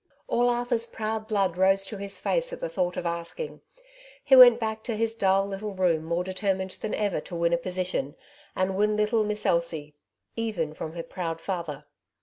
All 0.27 0.49
Arthur's 0.49 0.87
proud 0.87 1.27
blood 1.27 1.57
rose 1.57 1.85
to 1.85 1.97
his 1.97 2.17
face 2.17 2.49
£^t 2.51 2.59
the 2.59 2.69
thought 2.69 2.97
of 2.97 3.05
asking. 3.05 3.61
He 4.23 4.35
went 4.35 4.59
back 4.59 4.83
to 4.85 4.95
his 4.95 5.13
dull 5.13 5.45
little 5.45 5.75
room 5.75 6.05
more 6.05 6.23
determined 6.23 6.71
than 6.81 6.95
ever 6.95 7.21
to 7.21 7.35
win 7.35 7.53
a 7.53 7.57
position, 7.59 8.15
and 8.55 8.75
win 8.75 8.95
little 8.97 9.23
Miss 9.23 9.45
Elsie, 9.45 9.93
even 10.35 10.73
from 10.73 10.93
her 10.93 11.03
proud 11.03 11.39
father 11.39 11.85